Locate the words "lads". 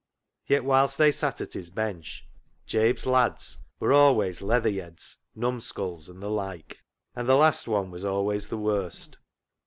3.05-3.59